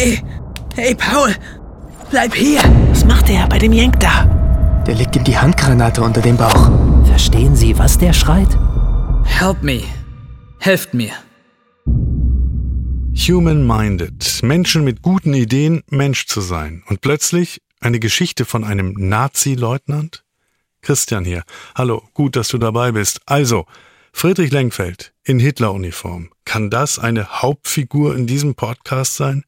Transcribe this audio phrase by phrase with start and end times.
[0.00, 0.22] Hey,
[0.76, 1.34] hey, Paul!
[2.08, 2.60] Bleib hier!
[2.90, 4.26] Was macht er bei dem Yank da?
[4.86, 6.70] Der legt ihm die Handgranate unter den Bauch.
[7.04, 8.56] Verstehen Sie, was der schreit?
[9.24, 9.82] Help me.
[10.60, 11.10] Helft mir.
[13.12, 14.44] Human-minded.
[14.44, 16.84] Menschen mit guten Ideen, Mensch zu sein.
[16.86, 20.22] Und plötzlich eine Geschichte von einem Nazi-Leutnant?
[20.80, 21.42] Christian hier.
[21.74, 23.20] Hallo, gut, dass du dabei bist.
[23.26, 23.66] Also,
[24.12, 26.30] Friedrich Lenkfeld in Hitler-Uniform.
[26.44, 29.42] Kann das eine Hauptfigur in diesem Podcast sein?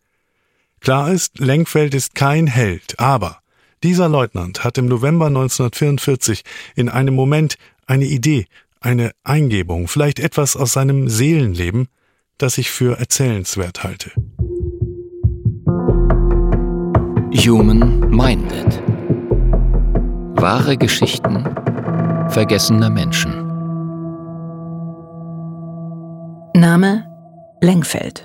[0.80, 3.38] Klar ist, Lenkfeld ist kein Held, aber
[3.82, 6.42] dieser Leutnant hat im November 1944
[6.74, 7.56] in einem Moment
[7.86, 8.46] eine Idee,
[8.80, 11.88] eine Eingebung, vielleicht etwas aus seinem Seelenleben,
[12.38, 14.12] das ich für erzählenswert halte.
[17.32, 18.82] Human Minded.
[20.40, 21.44] Wahre Geschichten
[22.30, 23.32] vergessener Menschen.
[26.54, 27.04] Name
[27.60, 28.24] Lenkfeld.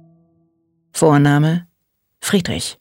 [0.94, 1.68] Vorname
[2.20, 2.78] Friedrich.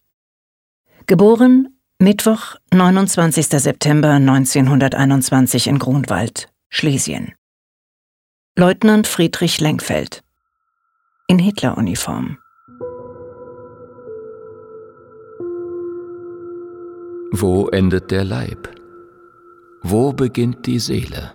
[1.07, 3.47] Geboren Mittwoch, 29.
[3.61, 7.35] September 1921 in Grunwald, Schlesien.
[8.57, 10.23] Leutnant Friedrich Lenkfeld.
[11.29, 12.39] In Hitleruniform.
[17.33, 18.69] Wo endet der Leib?
[19.83, 21.33] Wo beginnt die Seele?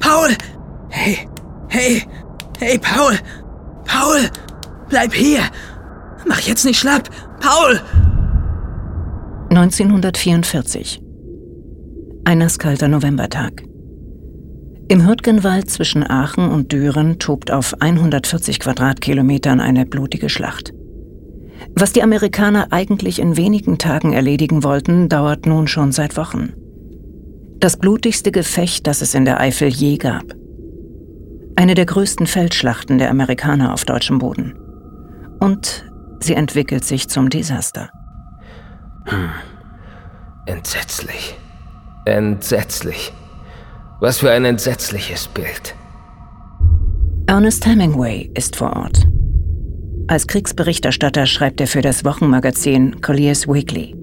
[0.00, 0.36] Paul!
[0.88, 1.28] Hey,
[1.68, 2.02] hey,
[2.58, 3.14] hey, Paul!
[3.84, 4.28] Paul!
[4.88, 5.40] Bleib hier!
[6.26, 7.08] Mach jetzt nicht schlapp!
[7.40, 7.80] Paul!
[9.50, 11.00] 1944.
[12.24, 13.64] Ein nasskalter Novembertag.
[14.88, 20.72] Im Hürtgenwald zwischen Aachen und Düren tobt auf 140 Quadratkilometern eine blutige Schlacht.
[21.74, 26.54] Was die Amerikaner eigentlich in wenigen Tagen erledigen wollten, dauert nun schon seit Wochen.
[27.60, 30.37] Das blutigste Gefecht, das es in der Eifel je gab.
[31.58, 34.54] Eine der größten Feldschlachten der Amerikaner auf deutschem Boden.
[35.40, 35.84] Und
[36.20, 37.90] sie entwickelt sich zum Desaster.
[39.06, 39.30] Hm.
[40.46, 41.36] Entsetzlich.
[42.04, 43.12] Entsetzlich.
[43.98, 45.74] Was für ein entsetzliches Bild.
[47.26, 49.08] Ernest Hemingway ist vor Ort.
[50.06, 53.96] Als Kriegsberichterstatter schreibt er für das Wochenmagazin Collier's Weekly.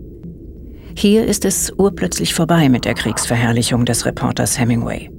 [0.97, 5.09] Hier ist es urplötzlich vorbei mit der Kriegsverherrlichung des Reporters Hemingway.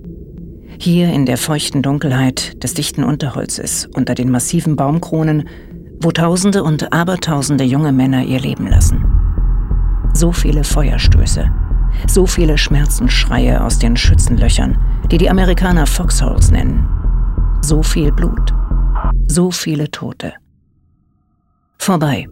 [0.78, 5.48] Hier in der feuchten Dunkelheit des dichten Unterholzes unter den massiven Baumkronen,
[6.00, 9.04] wo Tausende und Abertausende junge Männer ihr Leben lassen.
[10.12, 11.50] So viele Feuerstöße,
[12.06, 14.78] so viele Schmerzensschreie aus den Schützenlöchern,
[15.10, 16.86] die die Amerikaner Foxholes nennen.
[17.62, 18.52] So viel Blut,
[19.26, 20.34] so viele Tote.
[21.78, 22.28] Vorbei.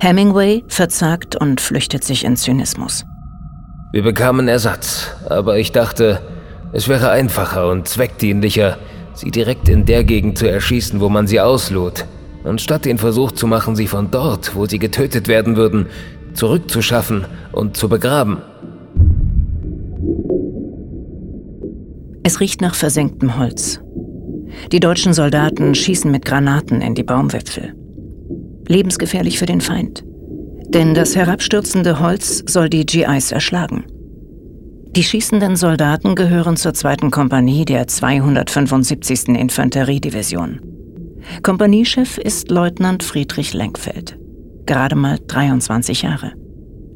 [0.00, 3.04] Hemingway verzagt und flüchtet sich in Zynismus.
[3.92, 6.20] Wir bekamen Ersatz, aber ich dachte,
[6.72, 8.78] es wäre einfacher und zweckdienlicher,
[9.14, 12.06] sie direkt in der Gegend zu erschießen, wo man sie auslud,
[12.44, 15.86] anstatt den Versuch zu machen, sie von dort, wo sie getötet werden würden,
[16.34, 18.38] zurückzuschaffen und zu begraben.
[22.22, 23.80] Es riecht nach versenktem Holz.
[24.72, 27.74] Die deutschen Soldaten schießen mit Granaten in die Baumwipfel
[28.68, 30.04] lebensgefährlich für den Feind.
[30.68, 33.86] Denn das herabstürzende Holz soll die GIs erschlagen.
[34.96, 39.28] Die schießenden Soldaten gehören zur zweiten Kompanie der 275.
[39.28, 40.60] Infanteriedivision.
[41.42, 44.18] Kompaniechef ist Leutnant Friedrich Lenkfeld.
[44.66, 46.32] Gerade mal 23 Jahre.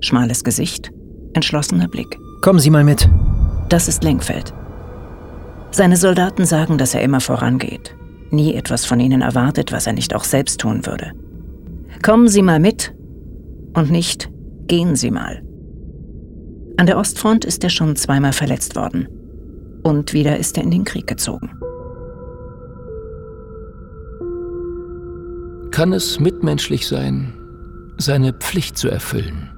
[0.00, 0.90] Schmales Gesicht,
[1.34, 2.18] entschlossener Blick.
[2.40, 3.08] Kommen Sie mal mit.
[3.68, 4.52] Das ist Lenkfeld.
[5.70, 7.94] Seine Soldaten sagen, dass er immer vorangeht,
[8.30, 11.12] nie etwas von ihnen erwartet, was er nicht auch selbst tun würde.
[12.02, 12.94] Kommen Sie mal mit
[13.74, 14.30] und nicht
[14.66, 15.42] gehen Sie mal.
[16.76, 19.08] An der Ostfront ist er schon zweimal verletzt worden.
[19.82, 21.50] Und wieder ist er in den Krieg gezogen.
[25.70, 27.34] Kann es mitmenschlich sein,
[27.98, 29.48] seine Pflicht zu erfüllen?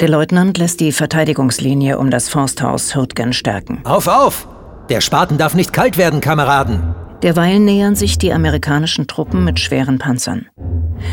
[0.00, 3.80] Der Leutnant lässt die Verteidigungslinie um das Forsthaus Hürtgen stärken.
[3.84, 4.48] Auf, auf!
[4.88, 6.94] Der Spaten darf nicht kalt werden, Kameraden!
[7.22, 10.46] Derweil nähern sich die amerikanischen Truppen mit schweren Panzern.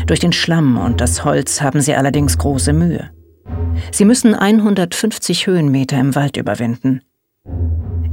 [0.06, 3.10] Durch den Schlamm und das Holz haben sie allerdings große Mühe.
[3.92, 7.02] Sie müssen 150 Höhenmeter im Wald überwinden.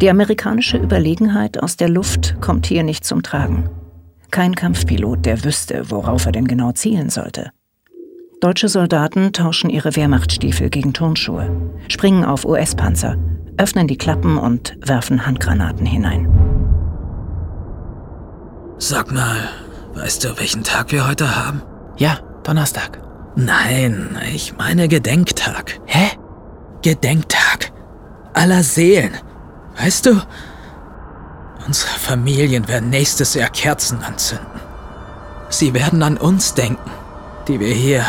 [0.01, 3.69] Die amerikanische Überlegenheit aus der Luft kommt hier nicht zum Tragen.
[4.29, 7.51] Kein Kampfpilot, der wüsste, worauf er denn genau zielen sollte.
[8.39, 11.49] Deutsche Soldaten tauschen ihre Wehrmachtstiefel gegen Turnschuhe,
[11.87, 13.17] springen auf US-Panzer,
[13.57, 16.27] öffnen die Klappen und werfen Handgranaten hinein.
[18.77, 19.49] Sag mal,
[19.97, 21.61] weißt du, welchen Tag wir heute haben?
[21.97, 22.99] Ja, Donnerstag.
[23.35, 25.79] Nein, ich meine Gedenktag.
[25.85, 26.11] Hä?
[26.81, 27.71] Gedenktag.
[28.33, 29.17] Aller Seelen.
[29.77, 30.21] Weißt du,
[31.65, 34.59] unsere Familien werden nächstes Jahr Kerzen anzünden.
[35.49, 36.91] Sie werden an uns denken,
[37.47, 38.05] die wir hier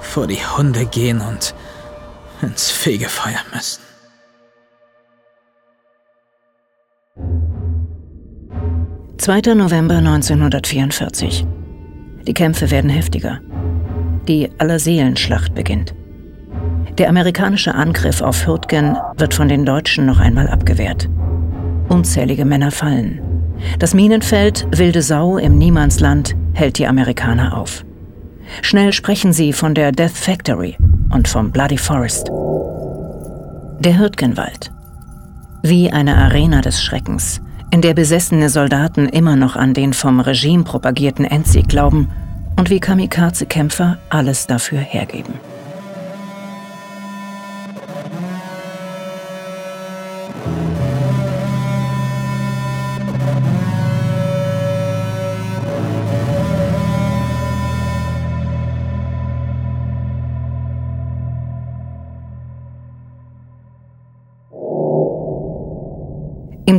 [0.00, 1.54] vor die Hunde gehen und
[2.42, 3.80] ins Fegefeuer müssen.
[9.24, 11.46] Zweiter November 1944.
[12.26, 13.40] Die Kämpfe werden heftiger.
[14.28, 15.94] Die Allerseelenschlacht beginnt.
[16.98, 21.08] Der amerikanische Angriff auf Hürtgen wird von den Deutschen noch einmal abgewehrt.
[21.88, 23.22] Unzählige Männer fallen.
[23.78, 27.82] Das Minenfeld Wilde Sau im Niemandsland hält die Amerikaner auf.
[28.60, 30.76] Schnell sprechen sie von der Death Factory
[31.08, 32.28] und vom Bloody Forest.
[33.78, 34.70] Der Hürtgenwald.
[35.62, 37.40] Wie eine Arena des Schreckens,
[37.74, 42.08] in der besessene Soldaten immer noch an den vom Regime propagierten Endsieg glauben
[42.56, 45.34] und wie Kamikaze-Kämpfer alles dafür hergeben.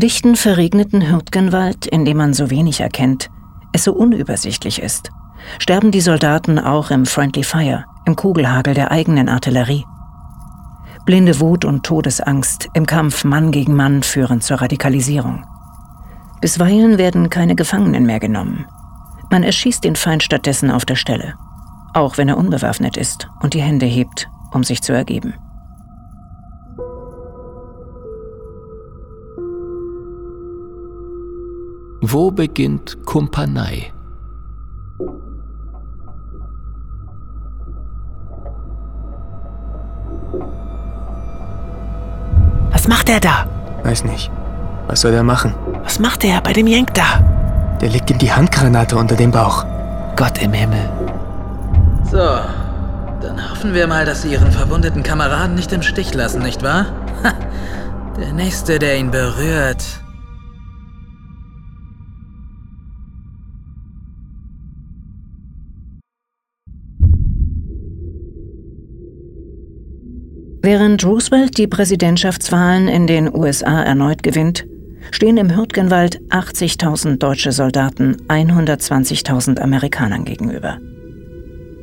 [0.05, 3.31] Dichten, verregneten Hürtgenwald, in dem man so wenig erkennt,
[3.73, 5.09] es so unübersichtlich ist,
[5.57, 9.83] sterben die Soldaten auch im Friendly Fire, im Kugelhagel der eigenen Artillerie.
[11.07, 15.43] Blinde Wut und Todesangst im Kampf Mann gegen Mann führen zur Radikalisierung.
[16.39, 18.67] Bisweilen werden keine Gefangenen mehr genommen.
[19.31, 21.33] Man erschießt den Feind stattdessen auf der Stelle,
[21.95, 25.33] auch wenn er unbewaffnet ist und die Hände hebt, um sich zu ergeben.
[32.07, 33.91] Wo beginnt Kumpanei?
[42.71, 43.47] Was macht er da?
[43.81, 44.29] Weiß nicht.
[44.85, 45.55] Was soll er machen?
[45.83, 47.23] Was macht er bei dem Yank da?
[47.81, 49.65] Der legt ihm die Handgranate unter dem Bauch.
[50.15, 50.87] Gott im Himmel.
[52.11, 52.19] So,
[53.19, 56.85] dann hoffen wir mal, dass Sie Ihren verwundeten Kameraden nicht im Stich lassen, nicht wahr?
[57.23, 57.33] Ha,
[58.19, 59.83] der Nächste, der ihn berührt,
[70.65, 74.65] Während Roosevelt die Präsidentschaftswahlen in den USA erneut gewinnt,
[75.11, 80.79] stehen im Hürtgenwald 80.000 deutsche Soldaten 120.000 Amerikanern gegenüber.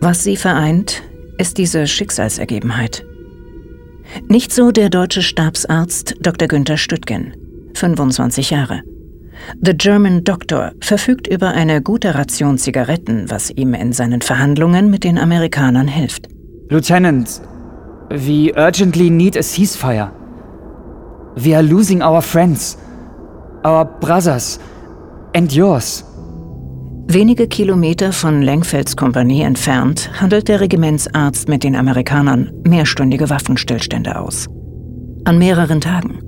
[0.01, 1.05] Was sie vereint,
[1.39, 3.07] ist diese Schicksalsergebenheit.
[4.27, 6.49] Nicht so der deutsche Stabsarzt Dr.
[6.49, 7.37] Günther Stüttgen,
[7.75, 8.83] 25 Jahre.
[9.65, 15.05] The German Doctor verfügt über eine gute Ration Zigaretten, was ihm in seinen Verhandlungen mit
[15.05, 16.27] den Amerikanern hilft.
[16.69, 17.43] Lieutenant,
[18.13, 20.13] We urgently need a ceasefire.
[21.43, 22.77] We are losing our friends,
[23.65, 24.59] our brothers
[25.35, 26.05] and yours.
[27.07, 34.47] Wenige Kilometer von Lenkfelds Kompanie entfernt handelt der Regimentsarzt mit den Amerikanern mehrstündige Waffenstillstände aus.
[35.25, 36.21] An mehreren Tagen.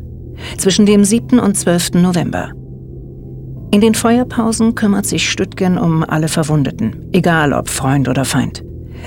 [0.57, 1.39] Zwischen dem 7.
[1.39, 1.95] und 12.
[1.97, 2.51] November.
[3.73, 8.65] In den Feuerpausen kümmert sich Stüttgen um alle Verwundeten, egal ob Freund oder Feind.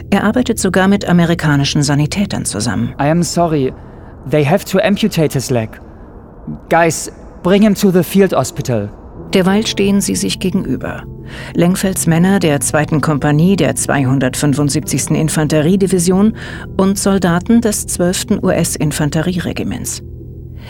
[0.10, 2.94] Er arbeitet sogar mit amerikanischen Sanitätern zusammen.
[3.00, 3.74] I am sorry.
[4.30, 5.70] They have to amputate his leg.
[6.70, 7.12] Guys,
[7.44, 8.90] bring him to the field hospital.
[9.34, 11.04] Derweil stehen sie sich gegenüber.
[11.54, 13.00] Lenkfelds Männer der 2.
[13.02, 15.12] Kompanie der 275.
[15.12, 16.34] Infanteriedivision
[16.78, 18.42] und Soldaten des 12.
[18.42, 20.02] US-Infanterieregiments.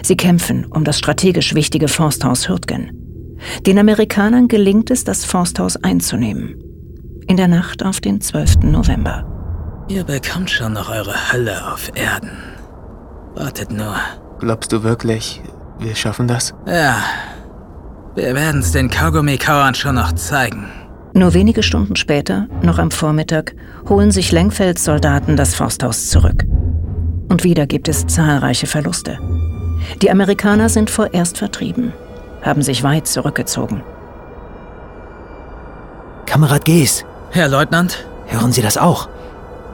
[0.03, 2.91] Sie kämpfen um das strategisch wichtige Forsthaus Hürtgen.
[3.65, 6.66] Den Amerikanern gelingt es, das Forsthaus einzunehmen
[7.27, 8.63] in der Nacht auf den 12.
[8.63, 9.25] November.
[9.89, 12.31] Ihr bekommt schon noch eure Hölle auf Erden.
[13.35, 13.95] Wartet nur.
[14.39, 15.41] Glaubst du wirklich,
[15.79, 16.53] wir schaffen das?
[16.65, 16.97] Ja.
[18.15, 20.67] Wir werden es den Kaugummi-Kauern schon noch zeigen.
[21.13, 23.55] Nur wenige Stunden später, noch am Vormittag,
[23.87, 26.45] holen sich Lenkfelds Soldaten das Forsthaus zurück.
[27.29, 29.19] Und wieder gibt es zahlreiche Verluste.
[30.01, 31.93] Die Amerikaner sind vorerst vertrieben,
[32.41, 33.83] haben sich weit zurückgezogen.
[36.25, 38.05] Kamerad Gees, Herr Leutnant?
[38.27, 39.09] hören Sie das auch?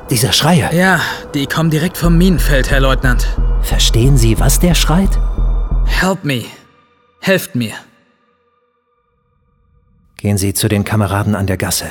[0.09, 0.73] Dieser Schreier.
[0.73, 0.99] Ja,
[1.33, 3.25] die kommen direkt vom Minenfeld, Herr Leutnant.
[3.61, 5.17] Verstehen Sie, was der schreit?
[5.85, 6.43] Help me.
[7.21, 7.73] Helft mir.
[10.17, 11.85] Gehen Sie zu den Kameraden an der Gasse.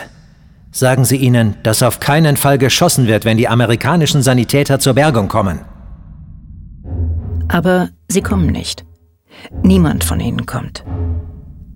[0.71, 5.29] Sagen Sie ihnen, dass auf keinen Fall geschossen wird, wenn die amerikanischen Sanitäter zur Bergung
[5.29, 5.61] kommen.
[7.49, 8.85] Aber sie kommen nicht.
[9.63, 10.85] Niemand von ihnen kommt.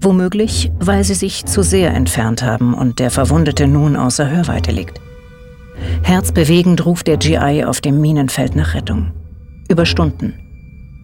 [0.00, 5.00] Womöglich, weil sie sich zu sehr entfernt haben und der Verwundete nun außer Hörweite liegt.
[6.02, 9.12] Herzbewegend ruft der GI auf dem Minenfeld nach Rettung.
[9.68, 10.34] Über Stunden.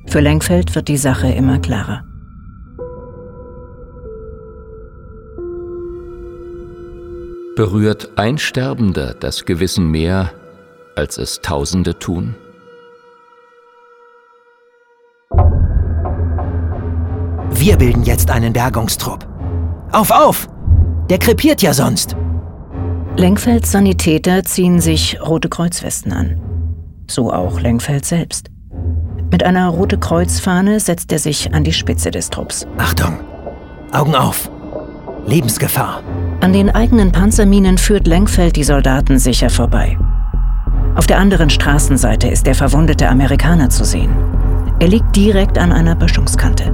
[0.06, 2.04] Für Lenkfeld wird die Sache immer klarer.
[7.54, 10.32] Berührt ein Sterbender das Gewissen mehr,
[10.96, 12.34] als es Tausende tun?
[17.62, 19.25] Wir bilden jetzt einen Bergungstrupp.
[19.92, 20.49] Auf, auf!
[21.09, 22.16] Der krepiert ja sonst.
[23.16, 26.40] Lenkfelds Sanitäter ziehen sich rote Kreuzwesten an.
[27.09, 28.50] So auch Lenkfeld selbst.
[29.31, 32.66] Mit einer rote Kreuzfahne setzt er sich an die Spitze des Trupps.
[32.78, 33.21] Achtung!
[33.92, 34.50] Augen auf!
[35.28, 36.02] Lebensgefahr!
[36.40, 39.97] An den eigenen Panzerminen führt Lenkfeld die Soldaten sicher vorbei.
[40.97, 44.11] Auf der anderen Straßenseite ist der verwundete Amerikaner zu sehen.
[44.81, 46.73] Er liegt direkt an einer Böschungskante.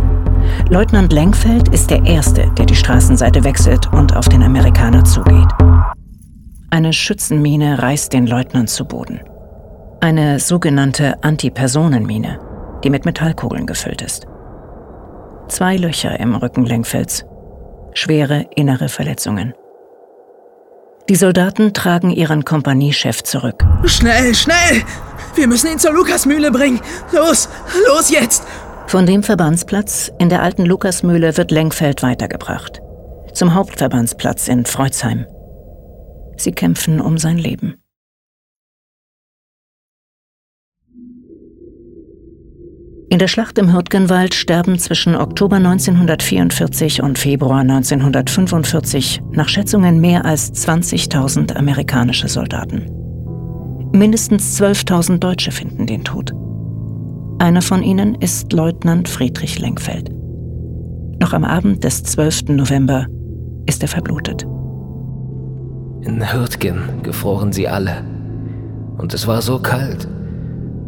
[0.68, 5.48] Leutnant Lenkfeld ist der Erste, der die Straßenseite wechselt und auf den Amerikaner zugeht.
[6.70, 9.20] Eine Schützenmine reißt den Leutnant zu Boden.
[10.00, 12.38] Eine sogenannte Antipersonenmine,
[12.84, 14.26] die mit Metallkugeln gefüllt ist.
[15.48, 17.24] Zwei Löcher im Rücken Lenkfelds.
[17.94, 19.54] Schwere innere Verletzungen.
[21.08, 23.64] Die Soldaten tragen ihren Kompaniechef zurück.
[23.84, 24.82] Schnell, schnell!
[25.34, 26.80] Wir müssen ihn zur Lukasmühle bringen!
[27.12, 27.48] Los,
[27.86, 28.44] los jetzt!
[28.88, 32.80] Von dem Verbandsplatz in der alten Lukasmühle wird Lenkfeld weitergebracht.
[33.34, 35.26] Zum Hauptverbandsplatz in Freuzheim.
[36.38, 37.74] Sie kämpfen um sein Leben.
[43.10, 50.24] In der Schlacht im Hürtgenwald sterben zwischen Oktober 1944 und Februar 1945 nach Schätzungen mehr
[50.24, 52.86] als 20.000 amerikanische Soldaten.
[53.92, 56.32] Mindestens 12.000 Deutsche finden den Tod.
[57.40, 60.10] Einer von ihnen ist Leutnant Friedrich Lenkfeld.
[61.20, 62.48] Noch am Abend des 12.
[62.48, 63.06] November
[63.66, 64.44] ist er verblutet.
[66.02, 68.04] In Hürtgen gefroren sie alle.
[68.96, 70.08] Und es war so kalt,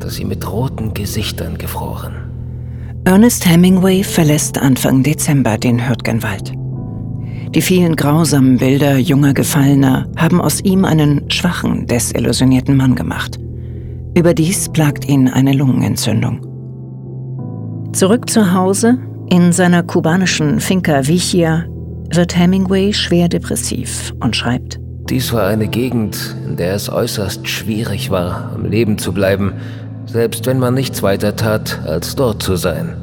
[0.01, 2.15] dass sie mit roten Gesichtern gefroren.
[3.05, 6.53] Ernest Hemingway verlässt Anfang Dezember den Hürtgenwald.
[7.55, 13.39] Die vielen grausamen Bilder junger Gefallener haben aus ihm einen schwachen, desillusionierten Mann gemacht.
[14.17, 16.41] Überdies plagt ihn eine Lungenentzündung.
[17.93, 18.99] Zurück zu Hause,
[19.31, 21.65] in seiner kubanischen Finca Vichia,
[22.13, 28.11] wird Hemingway schwer depressiv und schreibt: Dies war eine Gegend, in der es äußerst schwierig
[28.11, 29.53] war, am Leben zu bleiben,
[30.07, 32.97] selbst wenn man nichts weiter tat, als dort zu sein.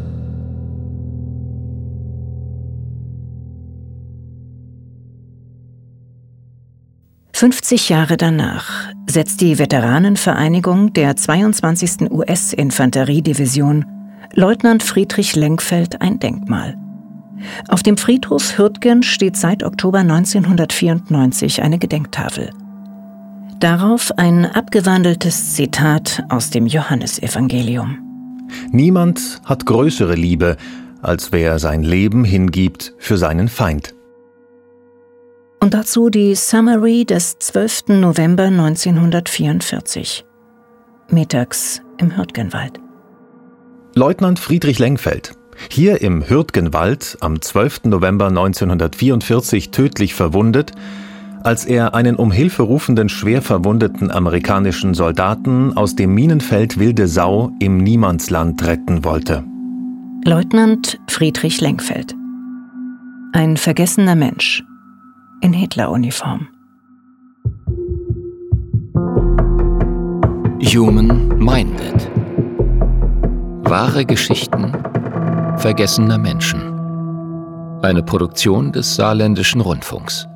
[7.31, 12.11] Fünfzig Jahre danach setzt die Veteranenvereinigung der 22.
[12.11, 13.85] US-Infanteriedivision
[14.33, 16.77] Leutnant Friedrich Lenkfeld ein Denkmal.
[17.67, 22.51] Auf dem Friedhof Hürtgen steht seit Oktober 1994 eine Gedenktafel.
[23.59, 27.99] Darauf ein abgewandeltes Zitat aus dem Johannesevangelium.
[28.71, 30.57] Niemand hat größere Liebe,
[31.01, 33.96] als wer sein Leben hingibt für seinen Feind.
[35.67, 37.89] Und dazu die Summary des 12.
[37.89, 40.23] November 1944.
[41.09, 42.79] Mittags im Hürtgenwald.
[43.93, 45.33] Leutnant Friedrich Lenkfeld,
[45.69, 47.83] hier im Hürtgenwald am 12.
[47.83, 50.71] November 1944 tödlich verwundet,
[51.43, 57.51] als er einen um Hilfe rufenden schwer verwundeten amerikanischen Soldaten aus dem Minenfeld Wilde Sau
[57.59, 59.43] im Niemandsland retten wollte.
[60.23, 62.15] Leutnant Friedrich Lenkfeld.
[63.33, 64.63] Ein vergessener Mensch
[65.41, 66.47] in Hitleruniform.
[70.59, 72.09] Human Minded.
[73.69, 74.73] Wahre Geschichten
[75.57, 76.61] vergessener Menschen.
[77.81, 80.27] Eine Produktion des Saarländischen Rundfunks.